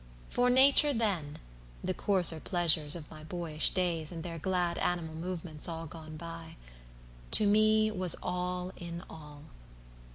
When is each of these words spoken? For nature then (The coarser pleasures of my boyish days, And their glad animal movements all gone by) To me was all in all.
For 0.31 0.49
nature 0.49 0.93
then 0.93 1.37
(The 1.83 1.93
coarser 1.93 2.39
pleasures 2.39 2.95
of 2.95 3.11
my 3.11 3.23
boyish 3.23 3.69
days, 3.69 4.11
And 4.11 4.23
their 4.23 4.39
glad 4.39 4.79
animal 4.79 5.13
movements 5.13 5.67
all 5.67 5.85
gone 5.85 6.17
by) 6.17 6.55
To 7.29 7.45
me 7.45 7.91
was 7.91 8.15
all 8.23 8.71
in 8.77 9.03
all. 9.11 9.43